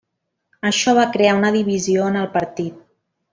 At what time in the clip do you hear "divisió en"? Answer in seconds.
1.57-2.19